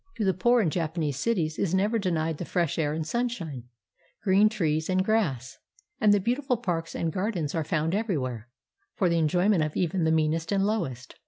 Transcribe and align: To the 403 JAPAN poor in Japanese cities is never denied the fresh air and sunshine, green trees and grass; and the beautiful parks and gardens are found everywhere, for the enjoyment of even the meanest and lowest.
To 0.15 0.25
the 0.25 0.33
403 0.33 0.33
JAPAN 0.33 0.41
poor 0.41 0.61
in 0.61 0.69
Japanese 1.11 1.19
cities 1.19 1.59
is 1.59 1.75
never 1.75 1.99
denied 1.99 2.39
the 2.39 2.43
fresh 2.45 2.79
air 2.79 2.91
and 2.93 3.05
sunshine, 3.05 3.65
green 4.23 4.49
trees 4.49 4.89
and 4.89 5.05
grass; 5.05 5.59
and 5.99 6.11
the 6.11 6.19
beautiful 6.19 6.57
parks 6.57 6.95
and 6.95 7.13
gardens 7.13 7.53
are 7.53 7.63
found 7.63 7.93
everywhere, 7.93 8.49
for 8.95 9.09
the 9.09 9.19
enjoyment 9.19 9.63
of 9.63 9.77
even 9.77 10.03
the 10.03 10.11
meanest 10.11 10.51
and 10.51 10.65
lowest. 10.65 11.17